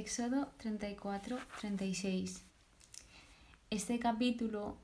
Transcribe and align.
Éxodo 0.00 0.50
34-36. 0.64 2.40
Este 3.68 3.98
capítulo, 3.98 4.78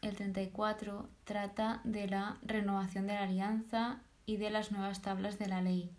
el 0.00 0.14
34, 0.14 1.08
trata 1.24 1.80
de 1.82 2.06
la 2.06 2.38
renovación 2.42 3.08
de 3.08 3.14
la 3.14 3.24
alianza 3.24 4.00
y 4.26 4.36
de 4.36 4.50
las 4.50 4.70
nuevas 4.70 5.02
tablas 5.02 5.40
de 5.40 5.48
la 5.48 5.60
ley, 5.60 5.90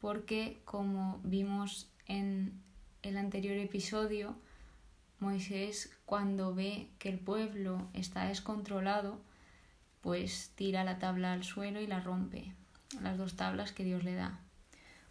porque 0.00 0.62
como 0.64 1.20
vimos 1.24 1.88
en 2.06 2.62
el 3.02 3.18
anterior 3.18 3.56
episodio, 3.56 4.36
Moisés 5.18 5.90
cuando 6.06 6.54
ve 6.54 6.90
que 7.00 7.08
el 7.08 7.18
pueblo 7.18 7.88
está 7.94 8.26
descontrolado, 8.26 9.20
pues 10.02 10.52
tira 10.54 10.84
la 10.84 11.00
tabla 11.00 11.32
al 11.32 11.42
suelo 11.42 11.80
y 11.80 11.88
la 11.88 11.98
rompe, 11.98 12.54
las 13.02 13.18
dos 13.18 13.34
tablas 13.34 13.72
que 13.72 13.82
Dios 13.82 14.04
le 14.04 14.14
da. 14.14 14.38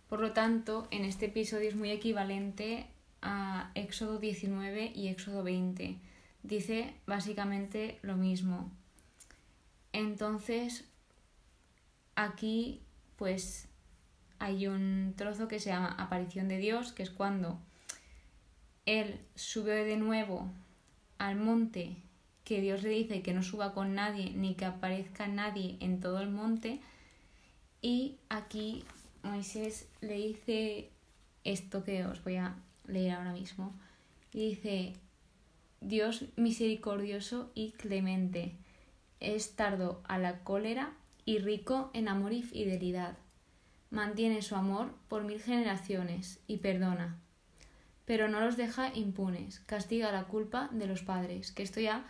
Por 0.09 0.21
lo 0.21 0.31
tanto, 0.31 0.87
en 0.91 1.03
este 1.03 1.25
episodio 1.25 1.67
es 1.69 1.75
muy 1.75 1.91
equivalente 1.91 2.87
a 3.21 3.71
Éxodo 3.75 4.19
19 4.19 4.93
y 4.95 5.09
Éxodo 5.09 5.43
20. 5.43 5.97
Dice 6.43 6.93
básicamente 7.05 7.99
lo 8.03 8.15
mismo. 8.15 8.71
Entonces, 9.91 10.85
aquí 12.15 12.81
pues 13.17 13.67
hay 14.39 14.67
un 14.67 15.13
trozo 15.17 15.47
que 15.47 15.59
se 15.59 15.71
llama 15.71 15.95
aparición 15.97 16.47
de 16.47 16.57
Dios, 16.57 16.93
que 16.93 17.03
es 17.03 17.09
cuando 17.09 17.59
él 18.85 19.19
sube 19.35 19.83
de 19.83 19.97
nuevo 19.97 20.49
al 21.17 21.35
monte 21.35 21.97
que 22.45 22.61
Dios 22.61 22.83
le 22.83 22.89
dice 22.89 23.21
que 23.21 23.33
no 23.33 23.43
suba 23.43 23.73
con 23.73 23.93
nadie 23.93 24.31
ni 24.31 24.55
que 24.55 24.63
aparezca 24.63 25.27
nadie 25.27 25.75
en 25.81 25.99
todo 25.99 26.21
el 26.21 26.29
monte. 26.29 26.79
Y 27.81 28.15
aquí 28.29 28.85
Moisés 29.27 29.87
le 30.01 30.15
dice 30.15 30.89
esto 31.43 31.83
que 31.83 32.05
os 32.05 32.23
voy 32.23 32.37
a 32.37 32.55
leer 32.87 33.13
ahora 33.13 33.33
mismo. 33.33 33.73
Y 34.33 34.49
dice, 34.49 34.93
Dios 35.81 36.25
misericordioso 36.35 37.51
y 37.53 37.71
clemente, 37.71 38.55
es 39.19 39.55
tardo 39.55 40.01
a 40.07 40.17
la 40.17 40.43
cólera 40.43 40.93
y 41.25 41.39
rico 41.39 41.91
en 41.93 42.07
amor 42.07 42.33
y 42.33 42.43
fidelidad. 42.43 43.17
Mantiene 43.89 44.41
su 44.41 44.55
amor 44.55 44.93
por 45.07 45.23
mil 45.23 45.41
generaciones 45.41 46.39
y 46.47 46.57
perdona, 46.57 47.17
pero 48.05 48.27
no 48.27 48.39
los 48.39 48.57
deja 48.57 48.93
impunes, 48.93 49.59
castiga 49.61 50.11
la 50.11 50.25
culpa 50.25 50.69
de 50.71 50.87
los 50.87 51.03
padres, 51.03 51.51
que 51.51 51.63
esto 51.63 51.79
ya 51.79 52.05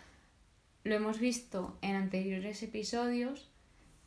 lo 0.83 0.95
hemos 0.95 1.19
visto 1.19 1.77
en 1.81 1.95
anteriores 1.95 2.63
episodios, 2.63 3.49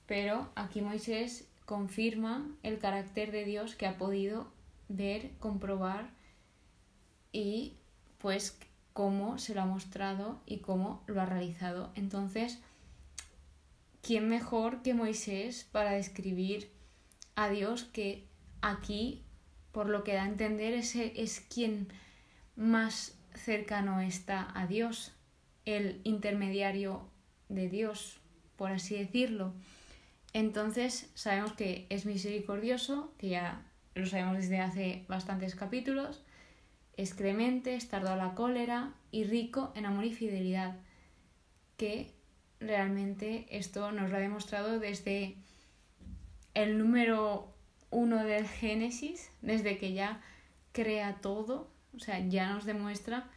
pero 0.07 0.51
aquí 0.57 0.81
Moisés 0.81 1.50
confirma 1.71 2.51
el 2.65 2.81
carácter 2.81 3.31
de 3.31 3.45
Dios 3.45 3.77
que 3.77 3.87
ha 3.87 3.97
podido 3.97 4.49
ver, 4.89 5.31
comprobar 5.39 6.11
y 7.31 7.75
pues 8.19 8.59
cómo 8.93 9.39
se 9.39 9.55
lo 9.55 9.63
ha 9.63 9.67
mostrado 9.67 10.41
y 10.47 10.59
cómo 10.59 11.05
lo 11.07 11.21
ha 11.21 11.27
realizado. 11.27 11.93
Entonces, 11.95 12.59
¿quién 14.03 14.29
mejor 14.29 14.83
que 14.83 14.95
Moisés 14.95 15.63
para 15.71 15.93
describir 15.93 16.73
a 17.37 17.49
Dios 17.49 17.85
que 17.85 18.27
aquí, 18.63 19.23
por 19.71 19.89
lo 19.89 20.03
que 20.03 20.15
da 20.15 20.25
a 20.25 20.29
entender, 20.29 20.75
ese 20.75 21.13
es 21.23 21.39
quien 21.39 21.87
más 22.57 23.17
cercano 23.37 24.01
está 24.01 24.49
a 24.59 24.67
Dios, 24.67 25.13
el 25.67 26.01
intermediario 26.03 27.09
de 27.49 27.69
Dios, 27.69 28.19
por 28.57 28.73
así 28.73 28.97
decirlo. 28.97 29.55
Entonces 30.33 31.11
sabemos 31.15 31.53
que 31.55 31.87
es 31.91 32.07
misericordioso, 32.07 33.13
que 33.19 33.31
ya 33.31 33.63
lo 33.95 34.07
sabemos 34.07 34.37
desde 34.37 34.61
hace 34.61 35.05
bastantes 35.09 35.55
capítulos, 35.55 36.23
es 36.97 37.15
clemente, 37.15 37.75
es 37.75 37.89
tardo 37.89 38.15
la 38.17 38.35
cólera 38.35 38.95
y 39.11 39.25
rico 39.25 39.73
en 39.75 39.87
amor 39.87 40.05
y 40.05 40.13
fidelidad, 40.13 40.77
que 41.77 42.15
realmente 42.61 43.47
esto 43.51 43.91
nos 43.91 44.11
lo 44.11 44.17
ha 44.17 44.21
demostrado 44.21 44.79
desde 44.79 45.37
el 46.55 46.79
número 46.79 47.55
uno 47.91 48.25
del 48.25 48.47
Génesis, 48.47 49.31
desde 49.41 49.79
que 49.79 49.93
ya 49.93 50.21
crea 50.73 51.21
todo, 51.21 51.71
o 51.95 51.99
sea, 51.99 52.21
ya 52.21 52.53
nos 52.53 52.65
demuestra 52.65 53.29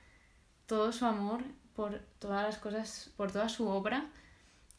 todo 0.68 0.92
su 0.92 1.06
amor 1.06 1.44
por 1.76 2.00
todas 2.20 2.44
las 2.44 2.58
cosas, 2.58 3.12
por 3.18 3.32
toda 3.32 3.50
su 3.50 3.68
obra 3.68 4.10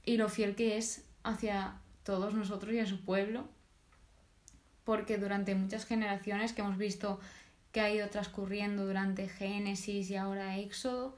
y 0.05 0.17
lo 0.17 0.29
fiel 0.29 0.55
que 0.55 0.77
es 0.77 1.05
hacia 1.25 1.81
todos 2.05 2.35
nosotros 2.35 2.73
y 2.75 2.79
a 2.79 2.87
su 2.87 3.01
pueblo, 3.01 3.49
porque 4.85 5.19
durante 5.19 5.55
muchas 5.55 5.87
generaciones 5.87 6.53
que 6.53 6.61
hemos 6.61 6.77
visto 6.77 7.19
que 7.73 7.81
ha 7.81 7.91
ido 7.91 8.09
transcurriendo 8.09 8.87
durante 8.87 9.29
Génesis 9.29 10.09
y 10.11 10.17
ahora 10.17 10.59
Éxodo, 10.59 11.17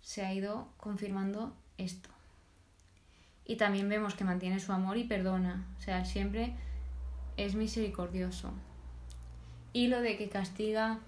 se 0.00 0.24
ha 0.24 0.32
ido 0.32 0.68
confirmando 0.78 1.54
esto. 1.76 2.08
Y 3.44 3.56
también 3.56 3.88
vemos 3.88 4.14
que 4.14 4.24
mantiene 4.24 4.60
su 4.60 4.72
amor 4.72 4.96
y 4.96 5.04
perdona, 5.04 5.66
o 5.78 5.82
sea, 5.82 6.04
siempre 6.04 6.54
es 7.36 7.54
misericordioso. 7.54 8.52
Y 9.72 9.88
lo 9.88 10.00
de 10.00 10.16
que 10.16 10.28
castiga 10.28 11.00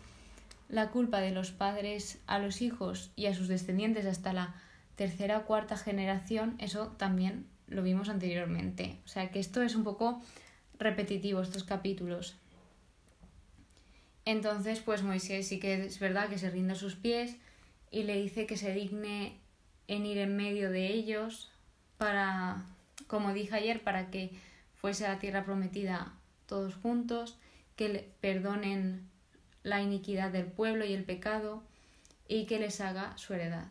la 0.68 0.90
culpa 0.90 1.20
de 1.20 1.30
los 1.30 1.50
padres 1.50 2.18
a 2.26 2.38
los 2.38 2.60
hijos 2.62 3.10
y 3.16 3.26
a 3.26 3.34
sus 3.34 3.48
descendientes 3.48 4.06
hasta 4.06 4.32
la 4.32 4.54
tercera 4.96 5.38
o 5.38 5.46
cuarta 5.46 5.76
generación, 5.76 6.56
eso 6.58 6.88
también 6.98 7.46
lo 7.70 7.82
vimos 7.82 8.08
anteriormente. 8.08 8.98
O 9.04 9.08
sea 9.08 9.30
que 9.30 9.40
esto 9.40 9.62
es 9.62 9.74
un 9.74 9.84
poco 9.84 10.22
repetitivo, 10.78 11.40
estos 11.40 11.64
capítulos. 11.64 12.36
Entonces, 14.24 14.80
pues 14.80 15.02
Moisés 15.02 15.48
sí 15.48 15.58
que 15.58 15.86
es 15.86 15.98
verdad 15.98 16.28
que 16.28 16.38
se 16.38 16.50
rinde 16.50 16.74
a 16.74 16.76
sus 16.76 16.94
pies 16.94 17.36
y 17.90 18.02
le 18.02 18.20
dice 18.20 18.46
que 18.46 18.56
se 18.56 18.74
digne 18.74 19.38
en 19.88 20.06
ir 20.06 20.18
en 20.18 20.36
medio 20.36 20.70
de 20.70 20.88
ellos 20.88 21.50
para, 21.96 22.64
como 23.06 23.32
dije 23.32 23.56
ayer, 23.56 23.82
para 23.82 24.10
que 24.10 24.30
fuese 24.74 25.06
a 25.06 25.14
la 25.14 25.18
tierra 25.18 25.44
prometida 25.44 26.12
todos 26.46 26.74
juntos, 26.74 27.38
que 27.76 27.88
le 27.88 28.08
perdonen 28.20 29.08
la 29.62 29.80
iniquidad 29.82 30.30
del 30.30 30.46
pueblo 30.46 30.84
y 30.84 30.92
el 30.92 31.04
pecado 31.04 31.62
y 32.28 32.46
que 32.46 32.58
les 32.58 32.80
haga 32.80 33.16
su 33.18 33.34
heredad. 33.34 33.68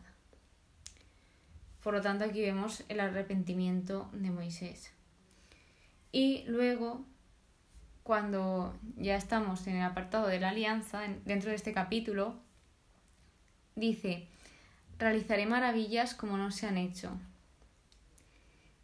Por 1.82 1.94
lo 1.94 2.00
tanto, 2.00 2.24
aquí 2.24 2.42
vemos 2.42 2.84
el 2.88 3.00
arrepentimiento 3.00 4.10
de 4.12 4.30
Moisés. 4.30 4.92
Y 6.12 6.44
luego, 6.46 7.04
cuando 8.02 8.74
ya 8.96 9.16
estamos 9.16 9.66
en 9.66 9.76
el 9.76 9.82
apartado 9.82 10.26
de 10.26 10.40
la 10.40 10.50
alianza, 10.50 11.02
dentro 11.24 11.50
de 11.50 11.56
este 11.56 11.72
capítulo, 11.72 12.34
dice, 13.76 14.26
realizaré 14.98 15.46
maravillas 15.46 16.14
como 16.14 16.36
no 16.36 16.50
se 16.50 16.66
han 16.66 16.76
hecho, 16.76 17.12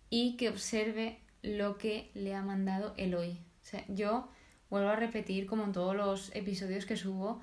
y 0.09 0.37
que 0.37 0.49
observe 0.49 1.21
lo 1.43 1.79
que 1.79 2.11
le 2.15 2.35
ha 2.35 2.43
mandado. 2.43 2.95
O 2.97 3.37
sea, 3.61 3.85
yo 3.89 4.29
vuelvo 4.71 4.89
a 4.89 4.97
repetir, 4.97 5.47
como 5.47 5.65
en 5.65 5.73
todos 5.73 5.95
los 5.95 6.35
episodios 6.35 6.87
que 6.87 6.97
subo, 6.97 7.43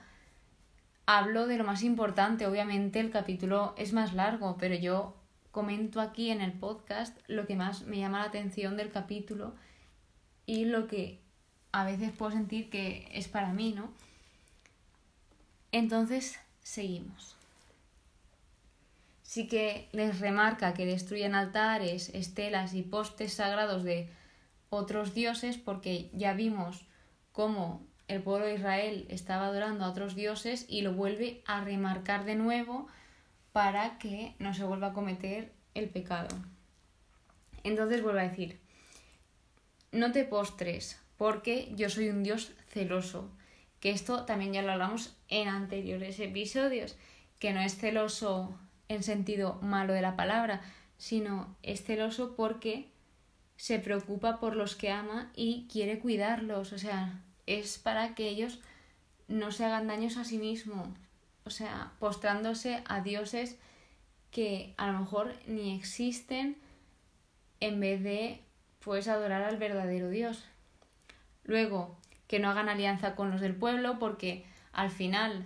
hablo 1.05 1.47
de 1.47 1.57
lo 1.57 1.63
más 1.63 1.83
importante. 1.83 2.47
Obviamente 2.47 2.99
el 2.99 3.11
capítulo 3.11 3.75
es 3.77 3.93
más 3.93 4.13
largo, 4.13 4.57
pero 4.57 4.75
yo 4.75 5.15
comento 5.53 6.01
aquí 6.01 6.31
en 6.31 6.41
el 6.41 6.51
podcast 6.51 7.15
lo 7.27 7.45
que 7.45 7.55
más 7.55 7.83
me 7.83 7.99
llama 7.99 8.19
la 8.19 8.25
atención 8.25 8.75
del 8.75 8.91
capítulo 8.91 9.53
y 10.47 10.65
lo 10.65 10.87
que 10.87 11.19
a 11.71 11.85
veces 11.85 12.11
puedo 12.11 12.31
sentir 12.31 12.71
que 12.71 13.07
es 13.11 13.27
para 13.27 13.53
mí, 13.53 13.71
¿no? 13.71 13.93
Entonces, 15.71 16.39
seguimos. 16.63 17.35
Sí 19.21 19.47
que 19.47 19.87
les 19.91 20.19
remarca 20.19 20.73
que 20.73 20.87
destruyen 20.87 21.35
altares, 21.35 22.09
estelas 22.09 22.73
y 22.73 22.81
postes 22.81 23.33
sagrados 23.33 23.83
de 23.83 24.09
otros 24.71 25.13
dioses 25.13 25.59
porque 25.59 26.09
ya 26.13 26.33
vimos 26.33 26.83
cómo 27.31 27.85
el 28.07 28.23
pueblo 28.23 28.47
de 28.47 28.55
Israel 28.55 29.05
estaba 29.09 29.45
adorando 29.45 29.85
a 29.85 29.89
otros 29.89 30.15
dioses 30.15 30.65
y 30.67 30.81
lo 30.81 30.93
vuelve 30.93 31.43
a 31.45 31.63
remarcar 31.63 32.25
de 32.25 32.35
nuevo 32.35 32.87
para 33.53 33.97
que 33.99 34.35
no 34.39 34.53
se 34.53 34.65
vuelva 34.65 34.87
a 34.87 34.93
cometer 34.93 35.53
el 35.75 35.87
pecado. 35.89 36.35
Entonces 37.63 38.03
vuelvo 38.03 38.19
a 38.19 38.23
decir, 38.23 38.59
no 39.91 40.11
te 40.11 40.25
postres, 40.25 40.99
porque 41.17 41.71
yo 41.75 41.89
soy 41.89 42.09
un 42.09 42.23
Dios 42.23 42.51
celoso, 42.67 43.29
que 43.79 43.91
esto 43.91 44.25
también 44.25 44.53
ya 44.53 44.63
lo 44.63 44.71
hablamos 44.73 45.15
en 45.29 45.47
anteriores 45.47 46.19
episodios, 46.19 46.97
que 47.39 47.53
no 47.53 47.61
es 47.61 47.77
celoso 47.77 48.57
en 48.89 49.03
sentido 49.03 49.59
malo 49.61 49.93
de 49.93 50.01
la 50.01 50.15
palabra, 50.15 50.61
sino 50.97 51.55
es 51.63 51.83
celoso 51.83 52.35
porque 52.35 52.89
se 53.55 53.79
preocupa 53.79 54.39
por 54.39 54.55
los 54.55 54.75
que 54.75 54.89
ama 54.89 55.31
y 55.35 55.67
quiere 55.71 55.99
cuidarlos, 55.99 56.73
o 56.73 56.77
sea, 56.77 57.21
es 57.45 57.77
para 57.77 58.15
que 58.15 58.27
ellos 58.29 58.59
no 59.27 59.51
se 59.51 59.65
hagan 59.65 59.87
daños 59.87 60.17
a 60.17 60.25
sí 60.25 60.37
mismos, 60.37 60.87
o 61.45 61.49
sea, 61.49 61.91
postrándose 61.99 62.83
a 62.87 63.01
dioses 63.01 63.57
que 64.31 64.73
a 64.77 64.87
lo 64.87 64.99
mejor 64.99 65.35
ni 65.47 65.75
existen 65.75 66.57
en 67.59 67.79
vez 67.79 68.01
de 68.01 68.41
pues 68.79 69.07
adorar 69.07 69.43
al 69.43 69.57
verdadero 69.57 70.09
Dios. 70.09 70.43
Luego, 71.43 71.97
que 72.27 72.39
no 72.39 72.49
hagan 72.49 72.69
alianza 72.69 73.15
con 73.15 73.31
los 73.31 73.41
del 73.41 73.55
pueblo 73.55 73.99
porque 73.99 74.45
al 74.71 74.89
final 74.89 75.45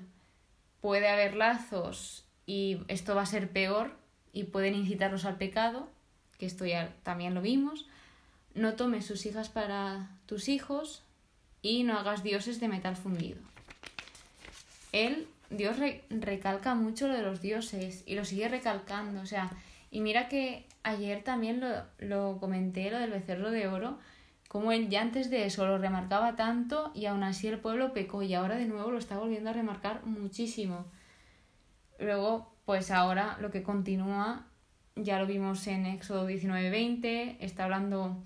puede 0.81 1.09
haber 1.09 1.35
lazos 1.35 2.25
y 2.45 2.79
esto 2.87 3.13
va 3.15 3.23
a 3.23 3.27
ser 3.27 3.51
peor 3.51 3.95
y 4.31 4.45
pueden 4.45 4.75
incitarlos 4.75 5.25
al 5.25 5.37
pecado, 5.37 5.89
que 6.37 6.45
esto 6.45 6.65
ya 6.65 6.93
también 7.03 7.33
lo 7.33 7.41
vimos. 7.41 7.87
No 8.53 8.75
tomes 8.75 9.05
sus 9.05 9.25
hijas 9.25 9.49
para 9.49 10.09
tus 10.25 10.47
hijos 10.47 11.03
y 11.61 11.83
no 11.83 11.97
hagas 11.97 12.23
dioses 12.23 12.59
de 12.59 12.67
metal 12.67 12.95
fundido. 12.95 13.39
Él, 14.91 15.27
Dios 15.49 15.77
recalca 16.09 16.75
mucho 16.75 17.07
lo 17.07 17.13
de 17.13 17.23
los 17.23 17.41
dioses 17.41 18.03
y 18.05 18.15
lo 18.15 18.25
sigue 18.25 18.49
recalcando, 18.49 19.21
o 19.21 19.25
sea, 19.25 19.51
y 19.91 20.01
mira 20.01 20.27
que 20.27 20.65
ayer 20.83 21.23
también 21.23 21.59
lo, 21.59 21.83
lo 21.99 22.37
comenté, 22.39 22.91
lo 22.91 22.99
del 22.99 23.11
becerro 23.11 23.51
de 23.51 23.67
oro, 23.67 23.97
como 24.47 24.71
él 24.71 24.89
ya 24.89 25.01
antes 25.01 25.29
de 25.29 25.45
eso 25.45 25.65
lo 25.65 25.77
remarcaba 25.77 26.35
tanto 26.35 26.91
y 26.93 27.05
aún 27.05 27.23
así 27.23 27.47
el 27.47 27.59
pueblo 27.59 27.93
pecó 27.93 28.23
y 28.23 28.33
ahora 28.33 28.55
de 28.55 28.65
nuevo 28.65 28.91
lo 28.91 28.97
está 28.97 29.17
volviendo 29.17 29.49
a 29.49 29.53
remarcar 29.53 30.05
muchísimo. 30.05 30.85
Luego, 31.99 32.53
pues 32.65 32.91
ahora 32.91 33.37
lo 33.41 33.51
que 33.51 33.63
continúa, 33.63 34.45
ya 34.95 35.19
lo 35.19 35.27
vimos 35.27 35.65
en 35.67 35.85
Éxodo 35.85 36.29
19-20, 36.29 37.37
está 37.39 37.65
hablando 37.65 38.17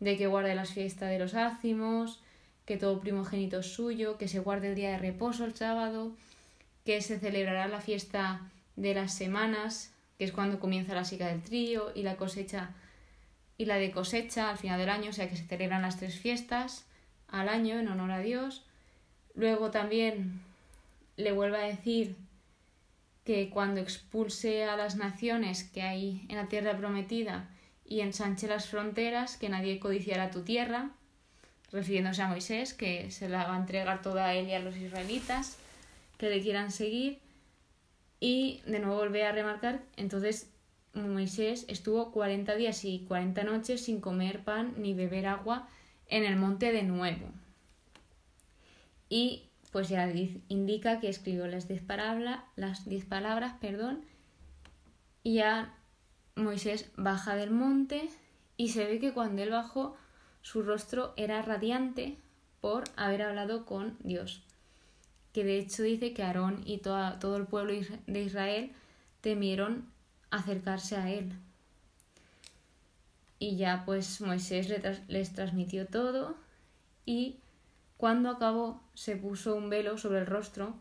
de 0.00 0.16
que 0.16 0.26
guarde 0.26 0.54
las 0.54 0.72
fiestas 0.72 1.10
de 1.10 1.18
los 1.18 1.34
ácimos, 1.34 2.22
que 2.64 2.76
todo 2.76 3.00
primogénito 3.00 3.60
es 3.60 3.72
suyo, 3.72 4.16
que 4.16 4.28
se 4.28 4.40
guarde 4.40 4.68
el 4.68 4.74
día 4.74 4.90
de 4.90 4.98
reposo 4.98 5.44
el 5.44 5.54
sábado, 5.54 6.12
que 6.84 7.00
se 7.02 7.18
celebrará 7.18 7.68
la 7.68 7.80
fiesta 7.80 8.40
de 8.76 8.94
las 8.94 9.14
semanas, 9.14 9.92
que 10.18 10.24
es 10.24 10.32
cuando 10.32 10.60
comienza 10.60 10.94
la 10.94 11.04
siega 11.04 11.28
del 11.28 11.42
trío 11.42 11.92
y 11.94 12.02
la 12.02 12.16
cosecha 12.16 12.70
y 13.58 13.66
la 13.66 13.76
de 13.76 13.90
cosecha 13.90 14.48
al 14.48 14.56
final 14.56 14.78
del 14.78 14.88
año, 14.88 15.10
o 15.10 15.12
sea 15.12 15.28
que 15.28 15.36
se 15.36 15.44
celebran 15.44 15.82
las 15.82 15.98
tres 15.98 16.18
fiestas 16.18 16.86
al 17.28 17.48
año 17.48 17.78
en 17.78 17.88
honor 17.88 18.10
a 18.10 18.20
Dios. 18.20 18.64
Luego 19.34 19.70
también 19.70 20.40
le 21.16 21.32
vuelve 21.32 21.58
a 21.58 21.66
decir 21.66 22.16
que 23.24 23.50
cuando 23.50 23.82
expulse 23.82 24.64
a 24.64 24.76
las 24.76 24.96
naciones 24.96 25.64
que 25.64 25.82
hay 25.82 26.24
en 26.28 26.36
la 26.36 26.48
tierra 26.48 26.76
prometida 26.76 27.48
y 27.84 28.00
ensanche 28.00 28.46
las 28.46 28.66
fronteras, 28.66 29.36
que 29.36 29.50
nadie 29.50 29.78
codiciará 29.78 30.30
tu 30.30 30.42
tierra, 30.42 30.90
refiriéndose 31.70 32.22
a 32.22 32.28
Moisés, 32.28 32.72
que 32.72 33.10
se 33.10 33.28
la 33.28 33.44
va 33.44 33.56
a 33.56 33.60
entregar 33.60 34.00
toda 34.00 34.26
a 34.26 34.34
él 34.34 34.48
y 34.48 34.54
a 34.54 34.60
los 34.60 34.76
israelitas 34.76 35.58
que 36.20 36.28
le 36.28 36.42
quieran 36.42 36.70
seguir. 36.70 37.18
Y 38.20 38.60
de 38.66 38.78
nuevo 38.78 38.96
vuelve 38.96 39.24
a 39.24 39.32
remarcar, 39.32 39.82
entonces 39.96 40.50
Moisés 40.92 41.64
estuvo 41.68 42.12
40 42.12 42.54
días 42.56 42.84
y 42.84 43.06
40 43.08 43.42
noches 43.44 43.82
sin 43.82 44.02
comer 44.02 44.44
pan 44.44 44.74
ni 44.76 44.92
beber 44.92 45.26
agua 45.26 45.66
en 46.06 46.24
el 46.24 46.36
monte 46.36 46.72
de 46.72 46.82
nuevo. 46.82 47.26
Y 49.08 49.44
pues 49.72 49.88
ya 49.88 50.12
indica 50.48 51.00
que 51.00 51.08
escribió 51.08 51.46
las 51.46 51.66
10 51.66 51.82
palabras, 51.82 52.40
las 52.56 52.86
diez 52.86 53.06
palabras, 53.06 53.54
perdón, 53.58 54.04
y 55.22 55.36
ya 55.36 55.74
Moisés 56.34 56.90
baja 56.96 57.36
del 57.36 57.50
monte 57.50 58.10
y 58.58 58.68
se 58.68 58.84
ve 58.84 58.98
que 58.98 59.14
cuando 59.14 59.42
él 59.42 59.50
bajó 59.50 59.96
su 60.42 60.62
rostro 60.62 61.14
era 61.16 61.40
radiante 61.40 62.18
por 62.60 62.84
haber 62.96 63.22
hablado 63.22 63.64
con 63.64 63.96
Dios. 64.00 64.42
Que 65.32 65.44
de 65.44 65.58
hecho 65.58 65.82
dice 65.82 66.12
que 66.12 66.22
Aarón 66.22 66.62
y 66.66 66.78
todo 66.78 67.36
el 67.36 67.46
pueblo 67.46 67.72
de 68.06 68.22
Israel 68.22 68.72
temieron 69.20 69.88
acercarse 70.30 70.96
a 70.96 71.10
él. 71.10 71.32
Y 73.38 73.56
ya 73.56 73.84
pues 73.84 74.20
Moisés 74.20 74.68
les 75.08 75.32
transmitió 75.32 75.86
todo 75.86 76.36
y 77.06 77.36
cuando 77.96 78.30
acabó 78.30 78.80
se 78.94 79.16
puso 79.16 79.54
un 79.54 79.70
velo 79.70 79.98
sobre 79.98 80.20
el 80.20 80.26
rostro 80.26 80.74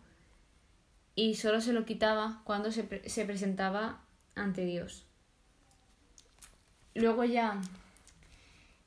y 1.16 1.36
solo 1.36 1.62
se 1.62 1.74
lo 1.74 1.86
quitaba 1.86 2.42
cuando 2.44 2.72
se, 2.72 3.10
se 3.10 3.26
presentaba 3.26 4.02
ante 4.36 4.66
Dios. 4.66 5.06
Luego 6.96 7.24
ya, 7.24 7.62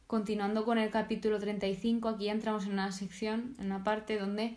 continuando 0.06 0.64
con 0.64 0.78
el 0.78 0.90
capítulo 0.90 1.38
35, 1.38 2.08
aquí 2.08 2.28
entramos 2.28 2.64
en 2.64 2.72
una 2.72 2.92
sección, 2.92 3.54
en 3.58 3.66
una 3.66 3.84
parte 3.84 4.18
donde 4.18 4.56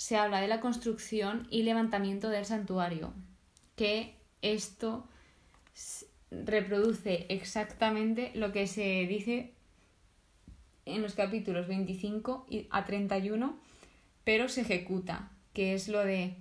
se 0.00 0.16
habla 0.16 0.40
de 0.40 0.48
la 0.48 0.60
construcción 0.60 1.46
y 1.50 1.62
levantamiento 1.62 2.30
del 2.30 2.46
santuario, 2.46 3.12
que 3.76 4.14
esto 4.40 5.06
reproduce 6.30 7.26
exactamente 7.28 8.32
lo 8.34 8.50
que 8.50 8.66
se 8.66 9.06
dice 9.06 9.52
en 10.86 11.02
los 11.02 11.12
capítulos 11.12 11.68
25 11.68 12.46
a 12.70 12.86
31, 12.86 13.58
pero 14.24 14.48
se 14.48 14.62
ejecuta, 14.62 15.32
que 15.52 15.74
es 15.74 15.86
lo 15.86 16.02
de 16.02 16.34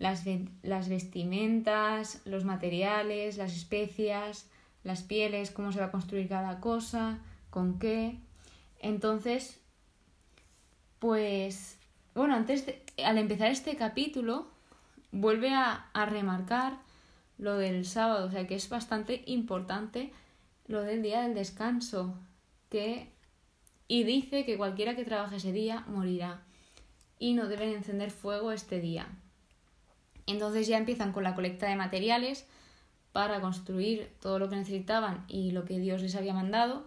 las, 0.00 0.24
las 0.64 0.88
vestimentas, 0.88 2.20
los 2.24 2.44
materiales, 2.44 3.36
las 3.36 3.54
especias, 3.54 4.50
las 4.82 5.04
pieles, 5.04 5.52
cómo 5.52 5.70
se 5.70 5.78
va 5.78 5.86
a 5.86 5.92
construir 5.92 6.28
cada 6.28 6.58
cosa, 6.58 7.20
con 7.50 7.78
qué. 7.78 8.18
Entonces, 8.80 9.60
pues, 10.98 11.76
bueno, 12.14 12.34
antes 12.34 12.66
de, 12.66 12.82
al 13.04 13.18
empezar 13.18 13.50
este 13.50 13.76
capítulo, 13.76 14.48
vuelve 15.12 15.52
a, 15.54 15.88
a 15.92 16.06
remarcar 16.06 16.78
lo 17.38 17.56
del 17.56 17.86
sábado, 17.86 18.26
o 18.26 18.30
sea 18.30 18.46
que 18.46 18.54
es 18.54 18.68
bastante 18.68 19.22
importante 19.26 20.12
lo 20.66 20.82
del 20.82 21.02
día 21.02 21.22
del 21.22 21.34
descanso, 21.34 22.14
que 22.68 23.08
y 23.88 24.04
dice 24.04 24.44
que 24.44 24.56
cualquiera 24.56 24.94
que 24.94 25.04
trabaje 25.04 25.36
ese 25.36 25.50
día 25.50 25.84
morirá 25.88 26.42
y 27.18 27.34
no 27.34 27.48
deben 27.48 27.70
encender 27.70 28.12
fuego 28.12 28.52
este 28.52 28.80
día. 28.80 29.08
Entonces 30.26 30.68
ya 30.68 30.78
empiezan 30.78 31.12
con 31.12 31.24
la 31.24 31.34
colecta 31.34 31.66
de 31.66 31.74
materiales 31.74 32.46
para 33.10 33.40
construir 33.40 34.08
todo 34.20 34.38
lo 34.38 34.48
que 34.48 34.54
necesitaban 34.54 35.24
y 35.26 35.50
lo 35.50 35.64
que 35.64 35.80
Dios 35.80 36.02
les 36.02 36.14
había 36.14 36.34
mandado, 36.34 36.86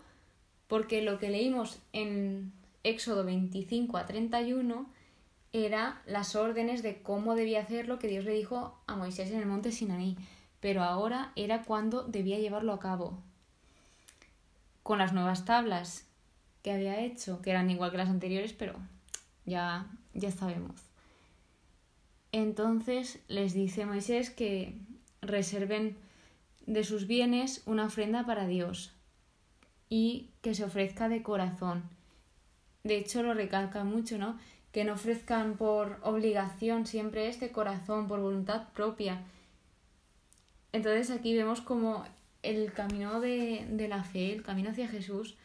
porque 0.68 1.02
lo 1.02 1.20
que 1.20 1.30
leímos 1.30 1.80
en 1.92 2.54
Éxodo 2.84 3.26
25 3.26 3.98
a 3.98 4.06
31 4.06 4.90
era 5.54 6.02
las 6.06 6.36
órdenes 6.36 6.84
de 6.84 7.02
cómo 7.02 7.36
debía 7.36 7.62
hacer 7.62 7.88
lo 7.88 8.00
que 8.00 8.08
Dios 8.08 8.26
le 8.26 8.34
dijo 8.34 8.78
a 8.88 8.96
Moisés 8.96 9.32
en 9.32 9.40
el 9.40 9.46
monte 9.46 9.72
Sinaí 9.72 10.18
pero 10.64 10.82
ahora 10.82 11.34
era 11.36 11.64
cuando 11.64 12.04
debía 12.04 12.40
llevarlo 12.40 12.72
a 12.72 12.80
cabo. 12.80 13.22
Con 14.82 14.98
las 14.98 15.12
nuevas 15.12 15.44
tablas 15.44 16.08
que 16.62 16.72
había 16.72 17.02
hecho, 17.02 17.42
que 17.42 17.50
eran 17.50 17.70
igual 17.70 17.92
que 17.92 17.98
las 17.98 18.08
anteriores, 18.08 18.54
pero 18.54 18.76
ya, 19.46 19.88
ya 20.14 20.32
sabemos. 20.32 20.80
Entonces 22.32 23.20
les 23.28 23.54
dice 23.54 23.86
Moisés 23.86 24.30
que 24.30 24.78
reserven 25.22 25.98
de 26.66 26.86
sus 26.86 27.08
bienes 27.08 27.62
una 27.66 27.88
ofrenda 27.88 28.26
para 28.26 28.48
Dios 28.48 28.94
y 29.90 30.30
que 30.42 30.56
se 30.56 30.64
ofrezca 30.64 31.10
de 31.10 31.24
corazón. 31.24 31.84
De 32.86 32.96
hecho, 32.96 33.22
lo 33.22 33.34
recalca 33.34 33.84
mucho, 33.84 34.18
¿no? 34.18 34.40
Que 34.74 34.84
no 34.84 34.94
ofrezcan 34.94 35.56
por 35.56 36.00
obligación, 36.04 36.86
siempre 36.86 37.30
es 37.30 37.40
de 37.40 37.52
corazón, 37.52 38.10
por 38.10 38.20
voluntad 38.20 38.68
propia, 38.74 39.24
entonces 40.74 41.12
aquí 41.12 41.36
vemos 41.36 41.62
como 41.62 42.04
el 42.42 42.74
camino 42.74 43.22
de, 43.22 43.66
de 43.70 43.88
la 43.88 44.04
fe, 44.04 44.34
el 44.34 44.42
camino 44.42 44.72
hacia 44.72 44.88
Jesús, 44.88 45.38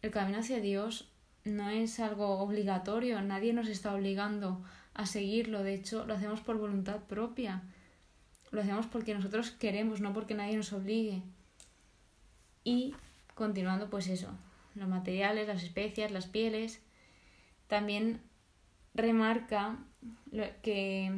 el 0.00 0.10
camino 0.10 0.38
hacia 0.38 0.58
Dios 0.58 1.06
no 1.44 1.68
es 1.68 2.00
algo 2.00 2.38
obligatorio, 2.40 3.20
nadie 3.20 3.52
nos 3.52 3.68
está 3.68 3.94
obligando 3.94 4.64
a 4.94 5.04
seguirlo, 5.04 5.62
de 5.62 5.74
hecho 5.74 6.06
lo 6.06 6.14
hacemos 6.14 6.40
por 6.40 6.56
voluntad 6.56 7.00
propia, 7.04 7.62
lo 8.50 8.62
hacemos 8.62 8.86
porque 8.86 9.14
nosotros 9.14 9.50
queremos, 9.50 10.00
no 10.00 10.14
porque 10.14 10.34
nadie 10.34 10.56
nos 10.56 10.72
obligue. 10.72 11.22
Y 12.64 12.94
continuando 13.34 13.90
pues 13.90 14.08
eso, 14.08 14.30
los 14.74 14.88
materiales, 14.88 15.46
las 15.46 15.62
especias, 15.62 16.10
las 16.10 16.26
pieles, 16.26 16.80
también 17.66 18.22
remarca 18.98 19.78
que 20.62 21.12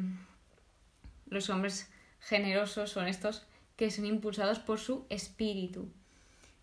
los 1.27 1.49
hombres 1.49 1.91
generosos 2.19 2.91
son 2.91 3.07
estos 3.07 3.45
que 3.75 3.91
son 3.91 4.05
impulsados 4.05 4.59
por 4.59 4.79
su 4.79 5.05
espíritu. 5.09 5.91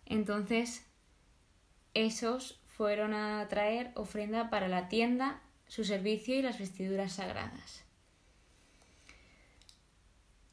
Entonces, 0.05 0.85
esos 1.93 2.59
fueron 2.65 3.13
a 3.13 3.45
traer 3.49 3.91
ofrenda 3.95 4.49
para 4.49 4.67
la 4.67 4.87
tienda, 4.87 5.41
su 5.67 5.83
servicio 5.83 6.35
y 6.35 6.41
las 6.41 6.59
vestiduras 6.59 7.13
sagradas. 7.13 7.83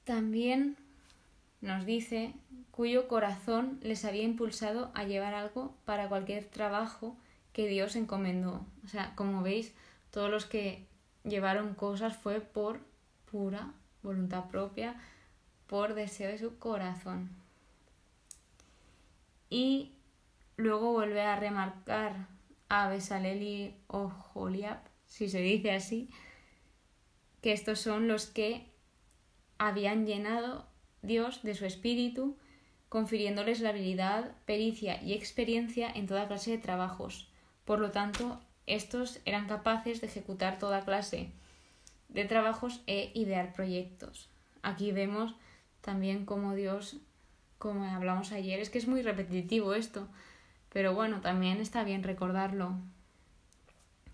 También 0.05 0.77
nos 1.61 1.87
dice 1.87 2.35
cuyo 2.71 3.09
corazón 3.09 3.79
les 3.83 4.05
había 4.05 4.23
impulsado 4.23 4.91
a 4.95 5.05
llevar 5.05 5.35
algo 5.35 5.75
para 5.85 6.09
cualquier 6.09 6.45
trabajo 6.45 7.17
que 7.53 7.67
Dios 7.67 7.97
encomendó. 7.97 8.67
O 8.85 8.89
sea, 8.89 9.15
como 9.17 9.43
veis, 9.43 9.73
todos 10.17 10.31
los 10.31 10.47
que 10.47 10.87
llevaron 11.25 11.75
cosas 11.75 12.17
fue 12.17 12.41
por 12.41 12.81
pura 13.31 13.75
voluntad 14.03 14.49
propia, 14.49 14.99
por 15.67 15.93
deseo 15.93 16.31
de 16.31 16.39
su 16.39 16.59
corazón. 16.59 17.29
Y 19.51 19.93
luego 20.57 20.95
vuelve 20.95 21.21
a 21.21 21.37
remarcar 21.37 22.29
a 22.71 22.89
Besaleli 22.89 23.75
o 23.89 24.09
Joliab, 24.09 24.79
si 25.05 25.29
se 25.29 25.41
dice 25.41 25.73
así, 25.73 26.09
que 27.43 27.53
estos 27.53 27.79
son 27.79 28.09
los 28.09 28.25
que 28.25 28.73
habían 29.59 30.07
llenado 30.07 30.67
Dios 31.03 31.43
de 31.43 31.55
su 31.55 31.67
espíritu, 31.67 32.39
confiriéndoles 32.89 33.61
la 33.61 33.69
habilidad, 33.69 34.35
pericia 34.47 35.03
y 35.03 35.13
experiencia 35.13 35.91
en 35.95 36.07
toda 36.07 36.27
clase 36.27 36.53
de 36.53 36.59
trabajos. 36.59 37.29
Por 37.67 37.81
lo 37.81 37.91
tanto, 37.91 38.41
estos 38.67 39.21
eran 39.25 39.47
capaces 39.47 40.01
de 40.01 40.09
ejecutar 40.09 40.59
toda 40.59 40.85
clase 40.85 41.31
de 42.09 42.25
trabajos 42.25 42.83
e 42.87 43.11
idear 43.15 43.53
proyectos. 43.53 44.29
Aquí 44.63 44.93
vemos 44.93 45.35
también 45.81 46.25
cómo 46.25 46.55
Dios, 46.55 46.97
como 47.59 47.85
hablamos 47.85 48.33
ayer, 48.33 48.61
es 48.61 48.71
que 48.71 48.79
es 48.79 48.89
muy 48.89 49.03
repetitivo 49.03 49.75
esto, 49.75 50.09
pero 50.73 50.95
bueno, 50.95 51.21
también 51.21 51.61
está 51.61 51.85
bien 51.85 52.03
recordarlo. 52.03 52.75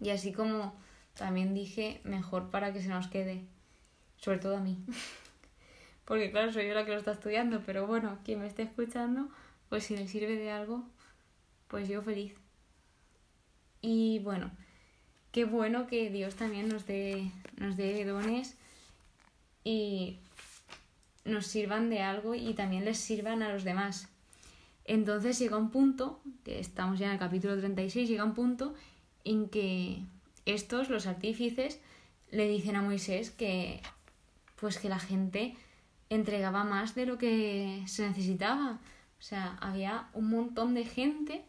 Y 0.00 0.10
así 0.10 0.32
como 0.32 0.74
también 1.14 1.54
dije, 1.54 2.00
mejor 2.04 2.50
para 2.50 2.72
que 2.72 2.82
se 2.82 2.88
nos 2.88 3.08
quede, 3.08 3.44
sobre 4.16 4.38
todo 4.38 4.56
a 4.56 4.60
mí. 4.60 4.78
Porque 6.04 6.30
claro, 6.30 6.52
soy 6.52 6.66
yo 6.66 6.74
la 6.74 6.84
que 6.84 6.92
lo 6.92 6.98
está 6.98 7.12
estudiando, 7.12 7.62
pero 7.64 7.86
bueno, 7.86 8.18
quien 8.24 8.40
me 8.40 8.46
esté 8.46 8.62
escuchando, 8.64 9.28
pues 9.68 9.84
si 9.84 9.96
le 9.96 10.08
sirve 10.08 10.36
de 10.36 10.50
algo, 10.50 10.84
pues 11.68 11.88
yo 11.88 12.02
feliz. 12.02 12.41
Y 13.82 14.20
bueno, 14.20 14.50
qué 15.32 15.44
bueno 15.44 15.86
que 15.88 16.08
Dios 16.10 16.36
también 16.36 16.68
nos 16.68 16.86
dé, 16.86 17.30
nos 17.56 17.76
dé 17.76 18.04
dones 18.04 18.56
y 19.64 20.18
nos 21.24 21.46
sirvan 21.46 21.90
de 21.90 22.00
algo 22.00 22.34
y 22.34 22.54
también 22.54 22.84
les 22.84 22.98
sirvan 22.98 23.42
a 23.42 23.52
los 23.52 23.64
demás. 23.64 24.08
Entonces 24.84 25.38
llega 25.38 25.56
un 25.56 25.70
punto, 25.70 26.20
que 26.44 26.58
estamos 26.58 26.98
ya 26.98 27.06
en 27.06 27.12
el 27.12 27.18
capítulo 27.18 27.58
36, 27.58 28.08
llega 28.08 28.24
un 28.24 28.34
punto 28.34 28.74
en 29.24 29.48
que 29.48 29.98
estos, 30.46 30.88
los 30.88 31.06
artífices, 31.06 31.80
le 32.30 32.48
dicen 32.48 32.76
a 32.76 32.82
Moisés 32.82 33.30
que 33.30 33.80
pues 34.56 34.78
que 34.78 34.88
la 34.88 35.00
gente 35.00 35.56
entregaba 36.08 36.62
más 36.62 36.94
de 36.94 37.06
lo 37.06 37.18
que 37.18 37.82
se 37.86 38.06
necesitaba. 38.06 38.78
O 39.18 39.22
sea, 39.22 39.56
había 39.60 40.08
un 40.14 40.30
montón 40.30 40.74
de 40.74 40.84
gente 40.84 41.44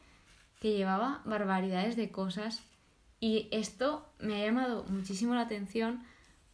que 0.64 0.72
llevaba 0.72 1.22
barbaridades 1.26 1.98
de 1.98 2.10
cosas 2.10 2.64
y 3.20 3.50
esto 3.52 4.08
me 4.18 4.36
ha 4.36 4.46
llamado 4.46 4.86
muchísimo 4.86 5.36
la 5.36 5.42
atención 5.42 6.02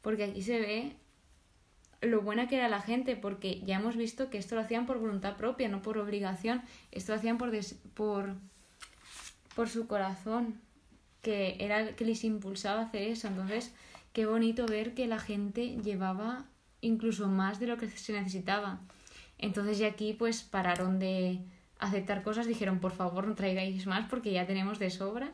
porque 0.01 0.23
aquí 0.23 0.41
se 0.41 0.59
ve 0.59 0.95
lo 2.01 2.23
buena 2.23 2.47
que 2.47 2.55
era 2.55 2.69
la 2.69 2.81
gente, 2.81 3.15
porque 3.15 3.61
ya 3.67 3.75
hemos 3.75 3.95
visto 3.95 4.31
que 4.31 4.39
esto 4.39 4.55
lo 4.55 4.61
hacían 4.61 4.87
por 4.87 4.97
voluntad 4.97 5.37
propia, 5.37 5.69
no 5.69 5.83
por 5.83 5.99
obligación, 5.99 6.63
esto 6.89 7.11
lo 7.11 7.19
hacían 7.19 7.37
por, 7.37 7.51
por, 7.93 8.33
por 9.53 9.69
su 9.69 9.85
corazón, 9.85 10.59
que 11.21 11.57
era 11.59 11.81
el 11.81 11.93
que 11.93 12.05
les 12.05 12.23
impulsaba 12.23 12.81
a 12.81 12.85
hacer 12.85 13.03
eso. 13.03 13.27
Entonces, 13.27 13.75
qué 14.11 14.25
bonito 14.25 14.65
ver 14.65 14.95
que 14.95 15.05
la 15.05 15.19
gente 15.19 15.77
llevaba 15.83 16.45
incluso 16.81 17.27
más 17.27 17.59
de 17.59 17.67
lo 17.67 17.77
que 17.77 17.87
se 17.87 18.13
necesitaba. 18.13 18.79
Entonces, 19.37 19.77
ya 19.77 19.89
aquí 19.89 20.13
pues 20.13 20.41
pararon 20.41 20.97
de 20.97 21.41
aceptar 21.79 22.23
cosas, 22.23 22.45
dijeron, 22.45 22.79
por 22.79 22.91
favor, 22.91 23.27
no 23.27 23.35
traigáis 23.35 23.87
más 23.87 24.07
porque 24.09 24.31
ya 24.31 24.45
tenemos 24.45 24.79
de 24.79 24.89
sobra. 24.89 25.31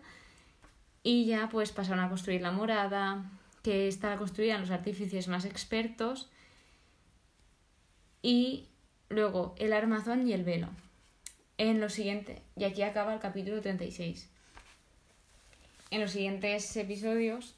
Y 1.03 1.25
ya 1.25 1.49
pues 1.49 1.71
pasaron 1.71 2.03
a 2.03 2.09
construir 2.09 2.41
la 2.41 2.51
morada, 2.51 3.29
que 3.61 3.87
está 3.87 4.15
construida 4.17 4.55
en 4.55 4.61
los 4.61 4.71
artífices 4.71 5.27
más 5.27 5.45
expertos. 5.45 6.29
Y 8.21 8.67
luego 9.09 9.55
el 9.57 9.73
armazón 9.73 10.27
y 10.27 10.33
el 10.33 10.43
velo. 10.43 10.69
En 11.57 11.79
lo 11.79 11.89
siguiente, 11.89 12.41
y 12.55 12.65
aquí 12.65 12.81
acaba 12.81 13.13
el 13.13 13.19
capítulo 13.19 13.61
36. 13.61 14.29
En 15.91 16.01
los 16.01 16.11
siguientes 16.11 16.75
episodios 16.75 17.55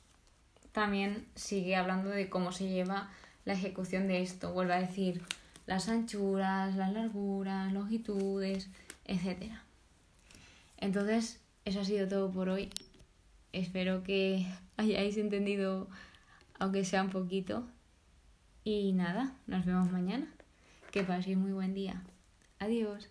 también 0.72 1.25
sigue 1.36 1.75
hablando 1.75 2.10
de 2.10 2.29
cómo 2.29 2.51
se 2.51 2.67
lleva 2.70 3.10
la 3.46 3.53
ejecución 3.53 4.08
de 4.08 4.22
esto. 4.22 4.51
Vuelve 4.51 4.74
a 4.74 4.82
decir 4.82 5.24
las 5.68 5.90
anchuras, 5.90 6.76
las 6.76 6.92
larguras, 6.92 7.72
longitudes, 7.72 8.70
etc. 9.06 9.52
Entonces, 10.78 11.40
eso 11.66 11.82
ha 11.82 11.86
sido 11.86 12.08
todo 12.08 12.32
por 12.32 12.50
hoy. 12.50 12.70
Espero 13.54 14.02
que 14.02 14.48
hayáis 14.78 15.18
entendido, 15.18 15.88
aunque 16.58 16.84
sea 16.86 17.04
un 17.04 17.12
poquito. 17.12 17.68
Y 18.64 18.94
nada, 18.94 19.34
nos 19.46 19.66
vemos 19.66 19.92
mañana. 19.92 20.28
Que 20.92 21.04
paséis 21.04 21.38
muy 21.38 21.52
buen 21.52 21.74
día. 21.74 22.02
Adiós. 22.60 23.10